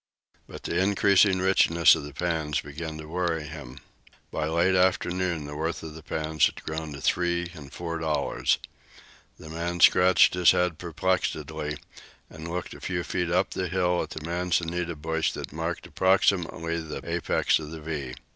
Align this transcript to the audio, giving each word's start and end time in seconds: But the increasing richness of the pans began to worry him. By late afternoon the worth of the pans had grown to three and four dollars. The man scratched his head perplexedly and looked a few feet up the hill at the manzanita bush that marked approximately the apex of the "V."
But 0.47 0.63
the 0.63 0.79
increasing 0.81 1.37
richness 1.37 1.93
of 1.93 2.01
the 2.03 2.11
pans 2.15 2.59
began 2.61 2.97
to 2.97 3.07
worry 3.07 3.43
him. 3.43 3.77
By 4.31 4.47
late 4.47 4.73
afternoon 4.73 5.45
the 5.45 5.55
worth 5.55 5.83
of 5.83 5.93
the 5.93 6.01
pans 6.01 6.47
had 6.47 6.63
grown 6.63 6.93
to 6.93 7.01
three 7.01 7.51
and 7.53 7.71
four 7.71 7.99
dollars. 7.99 8.57
The 9.37 9.47
man 9.47 9.79
scratched 9.79 10.33
his 10.33 10.53
head 10.53 10.79
perplexedly 10.79 11.77
and 12.31 12.47
looked 12.51 12.73
a 12.73 12.81
few 12.81 13.03
feet 13.03 13.29
up 13.29 13.51
the 13.51 13.67
hill 13.67 14.01
at 14.01 14.09
the 14.09 14.25
manzanita 14.25 14.95
bush 14.95 15.33
that 15.33 15.53
marked 15.53 15.85
approximately 15.85 16.79
the 16.79 17.01
apex 17.07 17.59
of 17.59 17.69
the 17.69 17.79
"V." 17.81 18.15